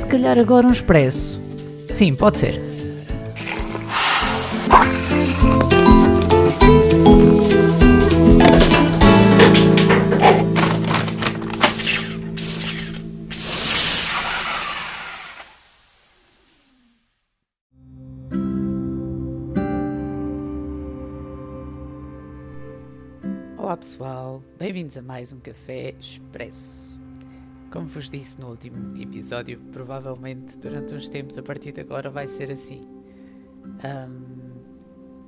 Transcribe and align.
Se 0.00 0.06
calhar 0.06 0.38
agora 0.38 0.66
um 0.66 0.72
expresso. 0.72 1.38
Sim, 1.92 2.14
pode 2.14 2.38
ser. 2.38 2.58
Olá 23.58 23.76
pessoal, 23.76 24.42
bem-vindos 24.58 24.96
a 24.96 25.02
mais 25.02 25.30
um 25.30 25.38
Café 25.38 25.94
Expresso. 26.00 26.89
Como 27.70 27.86
vos 27.86 28.10
disse 28.10 28.40
no 28.40 28.48
último 28.48 29.00
episódio, 29.00 29.60
provavelmente 29.70 30.58
durante 30.58 30.92
uns 30.92 31.08
tempos 31.08 31.38
a 31.38 31.42
partir 31.42 31.70
de 31.72 31.80
agora 31.80 32.10
vai 32.10 32.26
ser 32.26 32.50
assim. 32.50 32.80
Um, 33.64 34.50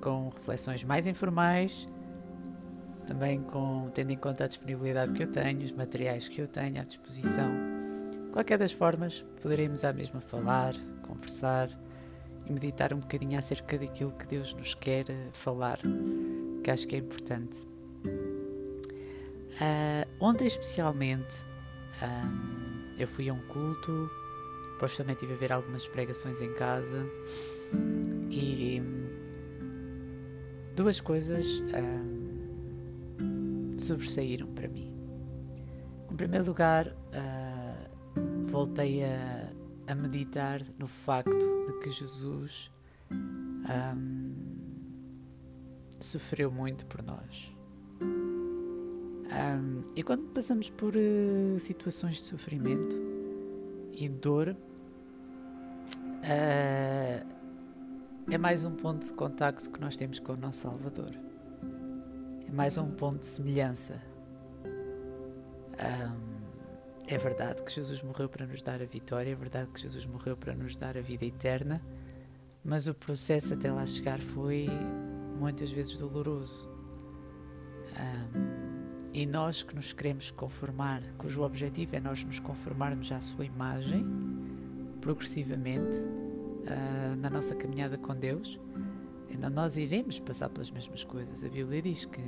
com 0.00 0.28
reflexões 0.28 0.84
mais 0.84 1.08
informais, 1.08 1.88
também 3.08 3.42
com, 3.42 3.90
tendo 3.92 4.12
em 4.12 4.16
conta 4.16 4.44
a 4.44 4.46
disponibilidade 4.46 5.12
que 5.12 5.24
eu 5.24 5.32
tenho, 5.32 5.64
os 5.64 5.72
materiais 5.72 6.28
que 6.28 6.40
eu 6.40 6.46
tenho 6.46 6.80
à 6.80 6.84
disposição. 6.84 7.50
Qualquer 8.32 8.56
das 8.58 8.70
formas, 8.70 9.24
poderemos 9.42 9.84
à 9.84 9.92
mesma 9.92 10.20
falar, 10.20 10.74
conversar 11.02 11.68
e 12.46 12.52
meditar 12.52 12.94
um 12.94 12.98
bocadinho 12.98 13.36
acerca 13.36 13.76
daquilo 13.76 14.12
que 14.12 14.26
Deus 14.26 14.54
nos 14.54 14.74
quer 14.74 15.06
falar, 15.32 15.80
que 16.62 16.70
acho 16.70 16.86
que 16.86 16.94
é 16.94 16.98
importante. 17.00 17.58
Uh, 19.54 20.06
ontem, 20.20 20.46
especialmente, 20.46 21.44
um, 22.02 22.94
eu 22.98 23.06
fui 23.06 23.28
a 23.28 23.32
um 23.32 23.40
culto, 23.48 24.10
depois 24.72 24.96
também 24.96 25.14
tive 25.14 25.34
a 25.34 25.36
ver 25.36 25.52
algumas 25.52 25.86
pregações 25.88 26.40
em 26.40 26.52
casa 26.54 27.04
e 28.30 28.82
duas 30.74 31.00
coisas 31.00 31.60
um, 33.20 33.76
sobressaíram 33.78 34.46
para 34.54 34.68
mim. 34.68 34.92
Em 36.10 36.14
primeiro 36.14 36.46
lugar, 36.46 36.86
uh, 36.86 38.46
voltei 38.46 39.02
a, 39.04 39.52
a, 39.88 39.94
meditar 39.94 40.62
no 40.78 40.86
facto 40.86 41.64
de 41.66 41.72
que 41.80 41.90
Jesus 41.90 42.70
um, 43.20 44.32
sofreu 45.98 46.50
muito 46.50 46.86
por 46.86 47.02
nós. 47.02 47.52
Um, 49.30 49.84
e 49.94 50.02
quando 50.02 50.22
passamos 50.32 50.70
por 50.70 50.94
uh, 50.96 51.60
situações 51.60 52.20
de 52.20 52.26
sofrimento 52.26 52.96
e 53.92 54.08
dor, 54.08 54.56
uh, 56.24 57.38
é 58.30 58.38
mais 58.38 58.64
um 58.64 58.74
ponto 58.74 59.04
de 59.04 59.12
contacto 59.12 59.68
que 59.70 59.80
nós 59.80 59.96
temos 59.96 60.18
com 60.18 60.32
o 60.32 60.36
nosso 60.36 60.60
Salvador. 60.60 61.12
É 62.46 62.50
mais 62.50 62.78
um 62.78 62.90
ponto 62.90 63.20
de 63.20 63.26
semelhança. 63.26 64.00
Um, 65.74 66.38
é 67.06 67.16
verdade 67.18 67.62
que 67.62 67.70
Jesus 67.70 68.02
morreu 68.02 68.28
para 68.28 68.46
nos 68.46 68.62
dar 68.62 68.82
a 68.82 68.86
vitória, 68.86 69.30
é 69.30 69.34
verdade 69.34 69.70
que 69.70 69.80
Jesus 69.80 70.06
morreu 70.06 70.36
para 70.36 70.54
nos 70.54 70.76
dar 70.76 70.96
a 70.96 71.00
vida 71.00 71.24
eterna, 71.24 71.82
mas 72.64 72.86
o 72.86 72.94
processo 72.94 73.54
até 73.54 73.70
lá 73.70 73.86
chegar 73.86 74.20
foi 74.20 74.66
muitas 75.38 75.70
vezes 75.70 75.96
doloroso. 75.96 76.68
Um, 77.98 78.67
e 79.12 79.26
nós 79.26 79.62
que 79.62 79.74
nos 79.74 79.92
queremos 79.92 80.30
conformar, 80.30 81.02
cujo 81.16 81.42
objetivo 81.42 81.96
é 81.96 82.00
nós 82.00 82.22
nos 82.24 82.38
conformarmos 82.38 83.10
à 83.12 83.20
sua 83.20 83.44
imagem, 83.44 84.06
progressivamente, 85.00 85.96
uh, 85.96 87.16
na 87.16 87.30
nossa 87.30 87.54
caminhada 87.54 87.96
com 87.96 88.14
Deus, 88.14 88.60
então 89.30 89.50
nós 89.50 89.76
iremos 89.76 90.18
passar 90.18 90.48
pelas 90.48 90.70
mesmas 90.70 91.04
coisas. 91.04 91.44
A 91.44 91.48
Bíblia 91.48 91.82
diz 91.82 92.04
que 92.04 92.20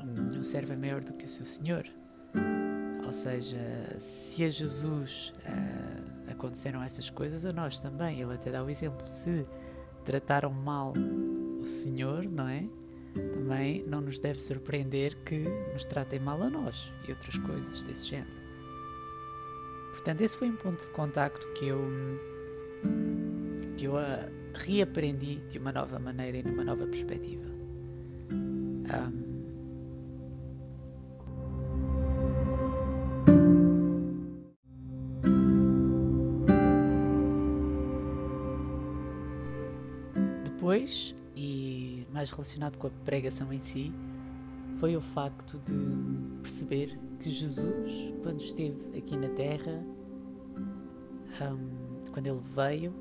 um, 0.00 0.28
nenhum 0.28 0.42
servo 0.42 0.72
é 0.72 0.76
maior 0.76 1.02
do 1.02 1.12
que 1.12 1.24
o 1.24 1.28
seu 1.28 1.44
Senhor. 1.44 1.86
Ou 3.04 3.12
seja, 3.12 3.58
se 3.98 4.44
a 4.44 4.48
Jesus 4.48 5.32
uh, 5.38 6.30
aconteceram 6.30 6.82
essas 6.82 7.08
coisas, 7.10 7.44
a 7.44 7.52
nós 7.52 7.80
também. 7.80 8.20
Ele 8.20 8.34
até 8.34 8.50
dá 8.50 8.62
o 8.62 8.70
exemplo: 8.70 9.06
se 9.08 9.46
trataram 10.04 10.50
mal 10.50 10.92
o 11.60 11.64
Senhor, 11.64 12.24
não 12.24 12.48
é? 12.48 12.68
Também 13.20 13.84
não 13.86 14.00
nos 14.00 14.18
deve 14.18 14.40
surpreender 14.40 15.16
que 15.24 15.44
nos 15.72 15.84
tratem 15.84 16.20
mal 16.20 16.42
a 16.42 16.50
nós 16.50 16.92
e 17.06 17.10
outras 17.10 17.36
coisas 17.38 17.82
desse 17.82 18.08
género. 18.08 18.36
Portanto, 19.92 20.20
esse 20.20 20.36
foi 20.36 20.48
um 20.50 20.56
ponto 20.56 20.82
de 20.82 20.90
contacto 20.90 21.46
que 21.54 21.66
eu 21.66 21.80
que 23.76 23.84
eu 23.84 23.94
uh, 23.94 24.30
reaprendi 24.54 25.36
de 25.50 25.58
uma 25.58 25.72
nova 25.72 25.98
maneira 25.98 26.38
e 26.38 26.42
numa 26.42 26.64
nova 26.64 26.86
perspectiva. 26.86 27.44
Um, 28.30 29.26
depois 40.44 41.14
mais 42.16 42.30
relacionado 42.30 42.78
com 42.78 42.86
a 42.86 42.90
pregação 43.04 43.52
em 43.52 43.58
si, 43.58 43.92
foi 44.80 44.96
o 44.96 45.02
facto 45.02 45.58
de 45.58 46.40
perceber 46.40 46.98
que 47.20 47.28
Jesus, 47.28 48.14
quando 48.22 48.40
esteve 48.40 48.96
aqui 48.96 49.18
na 49.18 49.28
Terra, 49.28 49.84
um, 51.42 52.10
quando 52.10 52.26
ele 52.26 52.40
veio, 52.54 52.94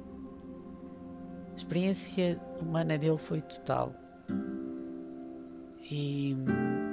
a 1.53 1.55
experiência 1.55 2.41
humana 2.59 2.97
dele 2.97 3.17
foi 3.17 3.39
total. 3.39 3.95
E 5.89 6.35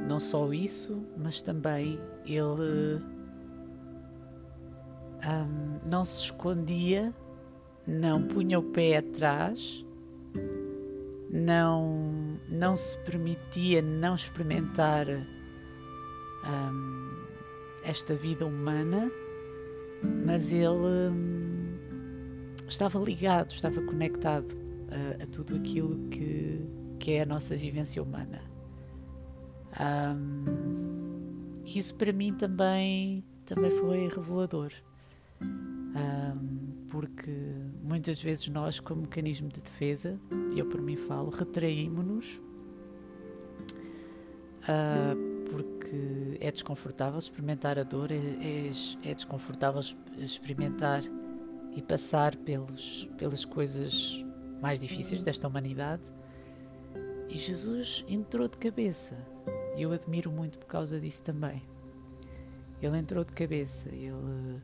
não 0.09 0.21
só 0.21 0.53
isso, 0.53 1.03
mas 1.16 1.43
também 1.43 1.99
ele 2.25 3.03
um, 5.25 5.91
não 5.91 6.04
se 6.04 6.27
escondia, 6.27 7.12
não 7.84 8.22
punha 8.22 8.60
o 8.60 8.62
pé 8.62 8.99
atrás 8.99 9.84
não, 11.32 12.38
não 12.48 12.76
se 12.76 12.98
permitia 12.98 13.81
não 13.81 14.15
experimentar 14.15 15.06
um, 16.44 17.25
esta 17.82 18.15
vida 18.15 18.44
humana, 18.47 19.10
mas 20.26 20.53
ele 20.53 20.69
um, 21.10 21.78
estava 22.69 22.98
ligado, 22.98 23.50
estava 23.50 23.81
conectado 23.81 24.54
a, 24.91 25.22
a, 25.22 25.26
tudo 25.26 25.56
aquilo 25.56 26.09
que, 26.09 26.60
que 26.98 27.12
é 27.12 27.22
a 27.22 27.26
nossa 27.26 27.56
vivência 27.56 28.03
humana. 28.03 28.42
Um, 29.81 31.54
isso 31.65 31.94
para 31.94 32.12
mim 32.12 32.34
também, 32.34 33.25
também 33.47 33.71
foi 33.71 34.09
revelador. 34.09 34.71
Um, 35.41 36.72
porque 36.92 37.32
muitas 37.82 38.20
vezes 38.20 38.48
nós, 38.48 38.78
como 38.78 39.00
mecanismo 39.00 39.48
de 39.48 39.62
defesa, 39.62 40.20
e 40.54 40.58
eu 40.58 40.66
por 40.66 40.82
mim 40.82 40.94
falo, 40.94 41.30
retraímos-nos 41.30 42.34
uh, 44.64 45.50
porque 45.50 46.36
é 46.38 46.50
desconfortável 46.50 47.19
experimentar 47.19 47.78
a 47.78 47.82
dor, 47.82 48.12
é, 48.12 48.16
é, 48.16 48.70
é, 49.10 49.14
desconfortável 49.14 49.80
experimentar 50.19 51.03
e 51.75 51.80
passar 51.80 52.36
pelos, 52.36 53.09
pelas 53.16 53.47
coisas 53.47 54.22
mais 54.60 54.82
difíceis 54.82 55.24
desta 55.24 55.48
humanidade. 55.48 56.12
E 57.30 57.38
Jesus 57.38 58.04
entrou 58.06 58.47
de 58.48 58.59
cabeça. 58.59 59.16
E 59.78 59.80
eu 59.80 59.92
admiro 59.92 60.30
muito 60.30 60.59
por 60.59 60.66
causa 60.66 61.00
disso 61.00 61.22
também. 61.22 61.62
Ele 62.82 62.98
entrou 62.98 63.24
de 63.24 63.32
cabeça, 63.32 63.88
ele 63.88 64.60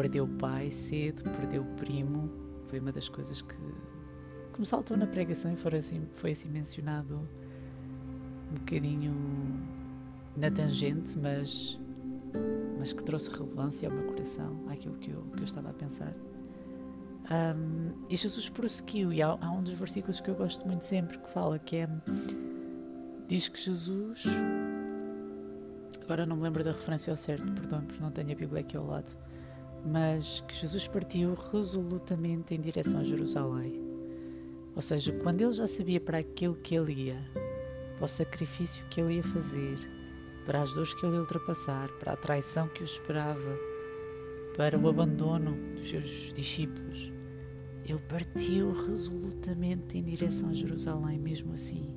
perdeu 0.00 0.24
o 0.24 0.28
pai 0.28 0.70
cedo, 0.70 1.22
perdeu 1.36 1.60
o 1.60 1.66
primo, 1.76 2.30
foi 2.64 2.80
uma 2.80 2.90
das 2.90 3.06
coisas 3.06 3.42
que, 3.42 3.54
que 4.50 4.58
me 4.58 4.64
saltou 4.64 4.96
na 4.96 5.06
pregação 5.06 5.52
e 5.52 5.56
foi 5.56 5.76
assim, 5.76 6.08
foi 6.14 6.30
assim 6.30 6.48
mencionado 6.48 7.28
um 8.50 8.54
bocadinho 8.54 9.14
na 10.38 10.50
tangente, 10.50 11.18
mas, 11.18 11.78
mas 12.78 12.94
que 12.94 13.04
trouxe 13.04 13.28
relevância 13.28 13.90
ao 13.90 13.94
meu 13.94 14.06
coração, 14.06 14.64
àquilo 14.70 14.96
que 14.96 15.10
eu, 15.10 15.20
que 15.34 15.40
eu 15.40 15.44
estava 15.44 15.68
a 15.68 15.74
pensar. 15.74 16.14
Um, 17.30 17.92
e 18.08 18.16
Jesus 18.16 18.48
prosseguiu, 18.48 19.12
e 19.12 19.20
há, 19.20 19.36
há, 19.38 19.52
um 19.52 19.62
dos 19.62 19.74
versículos 19.74 20.18
que 20.18 20.30
eu 20.30 20.34
gosto 20.34 20.66
muito 20.66 20.82
sempre 20.82 21.18
que 21.18 21.28
fala 21.28 21.58
que 21.58 21.76
é 21.76 21.88
diz 23.28 23.48
que 23.48 23.60
Jesus 23.60 24.24
agora 26.02 26.24
não 26.24 26.36
me 26.36 26.42
lembro 26.42 26.64
da 26.64 26.72
referência 26.72 27.12
ao 27.12 27.18
certo, 27.18 27.52
perdão, 27.52 27.82
porque 27.82 28.02
não 28.02 28.10
tenho 28.10 28.32
a 28.32 28.34
Bíblia 28.34 28.62
aqui 28.62 28.78
ao 28.78 28.86
lado 28.86 29.14
mas 29.84 30.40
que 30.46 30.54
Jesus 30.54 30.86
partiu 30.88 31.34
resolutamente 31.52 32.54
em 32.54 32.60
direção 32.60 33.00
a 33.00 33.04
Jerusalém. 33.04 33.80
Ou 34.74 34.82
seja, 34.82 35.12
quando 35.12 35.40
ele 35.40 35.52
já 35.52 35.66
sabia 35.66 36.00
para 36.00 36.18
aquilo 36.18 36.54
que 36.54 36.74
ele 36.74 36.92
ia, 36.92 37.18
para 37.96 38.04
o 38.04 38.08
sacrifício 38.08 38.84
que 38.88 39.00
ele 39.00 39.14
ia 39.14 39.22
fazer, 39.22 39.78
para 40.46 40.62
as 40.62 40.72
dores 40.72 40.94
que 40.94 41.04
ele 41.04 41.14
ia 41.14 41.20
ultrapassar, 41.20 41.88
para 41.98 42.12
a 42.12 42.16
traição 42.16 42.68
que 42.68 42.82
o 42.82 42.84
esperava, 42.84 43.58
para 44.56 44.78
o 44.78 44.88
abandono 44.88 45.56
dos 45.74 45.88
seus 45.88 46.32
discípulos, 46.32 47.12
ele 47.84 48.02
partiu 48.08 48.72
resolutamente 48.72 49.98
em 49.98 50.04
direção 50.04 50.50
a 50.50 50.54
Jerusalém, 50.54 51.18
mesmo 51.18 51.52
assim. 51.52 51.94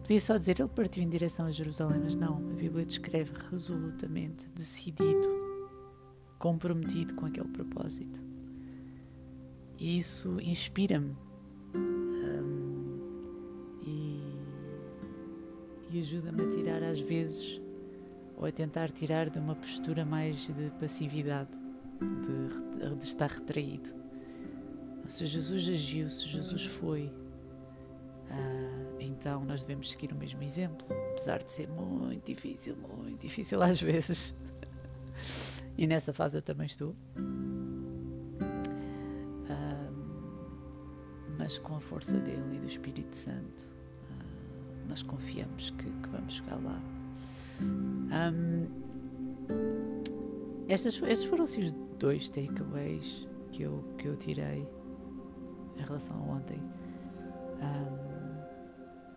Podia 0.00 0.20
só 0.20 0.36
dizer 0.36 0.60
ele 0.60 0.68
partiu 0.68 1.02
em 1.02 1.08
direção 1.08 1.46
a 1.46 1.50
Jerusalém, 1.50 2.00
mas 2.02 2.14
não, 2.14 2.36
a 2.36 2.54
Bíblia 2.54 2.84
descreve 2.84 3.32
resolutamente, 3.50 4.46
decidido, 4.54 5.41
comprometido 6.42 7.14
com 7.14 7.24
aquele 7.24 7.46
propósito. 7.46 8.20
E 9.78 9.96
isso 9.96 10.40
inspira-me 10.40 11.16
um, 11.72 12.98
e, 13.80 14.36
e 15.92 16.00
ajuda-me 16.00 16.42
a 16.42 16.50
tirar, 16.50 16.82
às 16.82 16.98
vezes, 16.98 17.60
ou 18.36 18.44
a 18.44 18.50
tentar 18.50 18.90
tirar 18.90 19.30
de 19.30 19.38
uma 19.38 19.54
postura 19.54 20.04
mais 20.04 20.36
de 20.38 20.70
passividade, 20.80 21.50
de, 22.00 22.96
de 22.96 23.04
estar 23.04 23.30
retraído. 23.30 23.90
Se 25.06 25.24
Jesus 25.26 25.68
agiu, 25.68 26.08
se 26.08 26.26
Jesus 26.26 26.66
foi, 26.66 27.08
ah, 28.30 28.96
então 28.98 29.44
nós 29.44 29.60
devemos 29.60 29.88
seguir 29.88 30.12
o 30.12 30.16
mesmo 30.16 30.42
exemplo, 30.42 30.84
apesar 31.12 31.40
de 31.40 31.52
ser 31.52 31.68
muito 31.68 32.26
difícil, 32.26 32.76
muito 32.98 33.20
difícil 33.20 33.62
às 33.62 33.80
vezes. 33.80 34.34
e 35.82 35.86
nessa 35.88 36.12
fase 36.12 36.38
eu 36.38 36.42
também 36.42 36.66
estou. 36.66 36.94
Ah, 39.50 39.90
mas 41.36 41.58
com 41.58 41.74
a 41.74 41.80
força 41.80 42.20
dele 42.20 42.54
e 42.54 42.60
do 42.60 42.66
Espírito 42.68 43.16
Santo, 43.16 43.68
ah, 44.08 44.24
nós 44.88 45.02
confiamos 45.02 45.70
que, 45.70 45.82
que, 45.82 46.08
vamos 46.08 46.34
chegar 46.34 46.62
lá. 46.62 46.80
Um, 47.60 48.68
estas, 50.68 51.02
estes 51.02 51.24
foram 51.24 51.42
assim 51.42 51.62
os 51.62 51.72
dois 51.98 52.30
takeaways 52.30 53.26
que 53.50 53.64
eu, 53.64 53.82
que 53.98 54.06
eu 54.06 54.16
tirei 54.16 54.64
em 55.76 55.82
relação 55.82 56.14
a 56.16 56.36
ontem. 56.36 56.62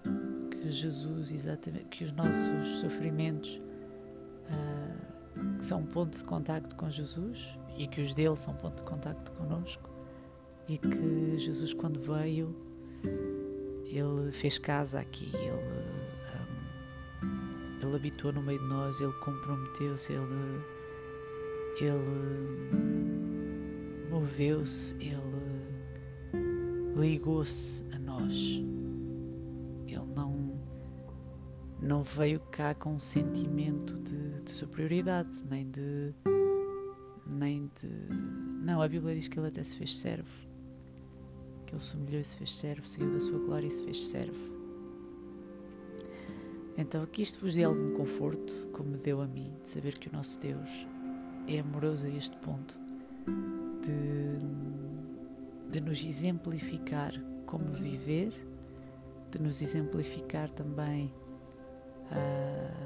Um, 0.04 0.50
que 0.50 0.72
Jesus, 0.72 1.32
exatamente, 1.32 1.90
que 1.90 2.04
os 2.04 2.12
nossos 2.12 2.80
sofrimentos 2.80 3.62
uh, 4.50 5.15
são 5.60 5.82
um 5.82 5.86
ponto 5.86 6.18
de 6.18 6.24
contacto 6.24 6.76
com 6.76 6.90
Jesus 6.90 7.58
e 7.78 7.88
que 7.88 8.02
os 8.02 8.14
dele 8.14 8.36
são 8.36 8.54
ponto 8.56 8.78
de 8.78 8.84
contacto 8.84 9.32
connosco 9.34 9.90
e 10.68 10.78
que 10.78 11.38
Jesus 11.38 11.74
quando 11.74 12.00
veio 12.00 12.56
ele 13.98 14.32
fez 14.32 14.58
casa 14.58 15.00
aqui, 15.00 15.32
ele, 15.34 15.52
um, 17.24 17.82
ele 17.82 17.96
habitou 17.96 18.34
no 18.34 18.42
meio 18.42 18.60
de 18.60 18.66
nós, 18.66 19.00
ele 19.00 19.14
comprometeu-se, 19.14 20.12
ele, 20.12 20.26
ele 21.80 22.70
moveu-se, 24.10 24.96
ele 25.00 25.46
ligou-se 26.96 27.84
a 27.94 28.00
nós. 28.00 28.62
Não 31.82 32.04
veio 32.04 32.40
cá 32.40 32.74
com 32.74 32.94
um 32.94 33.00
sentimento 33.00 33.98
de, 33.98 34.42
de 34.42 34.52
superioridade, 34.52 35.44
nem 35.50 35.70
de. 35.70 36.14
nem 37.26 37.72
de. 37.82 37.90
Não, 38.64 38.82
a 38.82 38.88
Bíblia 38.88 39.16
diz 39.16 39.28
que 39.28 39.40
ele 39.40 39.48
até 39.48 39.64
se 39.64 39.76
fez 39.76 39.98
servo. 39.98 40.30
Que 41.66 41.74
ele 41.74 41.82
se 41.82 41.96
humilhou 41.96 42.22
e 42.22 42.24
se 42.24 42.36
fez 42.36 42.56
servo, 42.56 42.88
saiu 42.88 43.12
da 43.12 43.20
sua 43.20 43.40
glória 43.40 43.68
e 43.68 43.72
se 43.72 43.84
fez 43.84 44.06
servo. 44.06 44.56
Então, 46.78 47.06
que 47.06 47.22
isto 47.22 47.40
vos 47.40 47.56
dê 47.56 47.64
algum 47.64 47.94
conforto, 47.94 48.68
como 48.74 48.98
deu 48.98 49.22
a 49.22 49.28
mim, 49.28 49.54
de 49.64 49.70
saber 49.70 49.98
que 49.98 50.10
o 50.10 50.12
nosso 50.12 50.40
Deus 50.40 50.70
é 51.48 51.60
amoroso 51.60 52.08
a 52.08 52.10
este 52.10 52.36
ponto, 52.38 52.78
de 53.82 54.66
de 55.76 55.82
nos 55.82 56.06
exemplificar 56.06 57.14
como 57.46 57.66
viver, 57.66 58.32
de 59.30 59.42
nos 59.42 59.62
exemplificar 59.62 60.50
também 60.50 61.14
uh, 62.12 62.86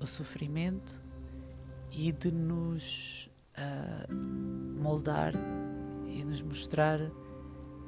o 0.00 0.06
sofrimento 0.06 1.02
e 1.90 2.10
de 2.12 2.32
nos 2.32 3.30
uh, 3.56 4.14
moldar 4.80 5.32
e 6.06 6.24
nos 6.24 6.42
mostrar 6.42 6.98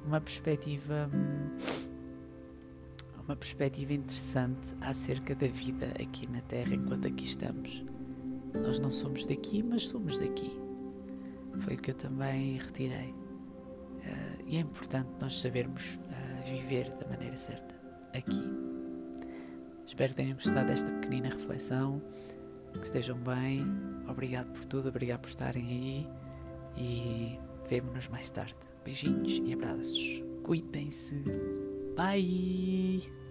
uma 0.04 0.20
perspectiva 0.20 1.10
uma 3.25 3.36
perspectiva 3.36 3.94
interessante 3.94 4.75
acerca 4.82 5.34
da 5.34 5.46
vida 5.46 5.86
aqui 6.00 6.31
na 6.31 6.42
Terra 6.42 6.75
enquanto 6.75 7.08
aqui 7.08 7.25
estamos. 7.25 7.82
Nós 8.54 8.78
não 8.78 8.90
somos 8.90 9.26
daqui, 9.26 9.62
mas 9.62 9.88
somos 9.88 10.19
daqui. 10.20 10.52
Foi 11.60 11.75
o 11.75 11.78
que 11.78 11.90
eu 11.90 11.94
também 11.94 12.58
retirei. 12.58 13.10
Uh, 13.10 14.44
e 14.46 14.56
é 14.56 14.60
importante 14.60 15.08
nós 15.20 15.40
sabermos 15.40 15.94
uh, 15.94 16.44
viver 16.44 16.90
da 16.96 17.08
maneira 17.08 17.36
certa 17.36 17.75
aqui. 18.12 18.73
Espero 19.86 20.10
que 20.10 20.16
tenham 20.16 20.34
gostado 20.34 20.66
desta 20.66 20.90
pequenina 20.90 21.28
reflexão, 21.28 22.02
que 22.72 22.84
estejam 22.84 23.19
bem. 23.19 23.64
Obrigado 24.08 24.52
por 24.52 24.64
tudo, 24.64 24.88
obrigado 24.88 25.20
por 25.20 25.28
estarem 25.28 25.66
aí 25.66 26.08
e 26.76 27.38
vemo-nos 27.69 28.08
mais 28.08 28.31
tarde. 28.31 28.56
Beijinhos 28.84 29.40
e 29.44 29.52
abraços. 29.52 30.22
Cuidem-se. 30.42 31.22
Bye! 31.96 33.23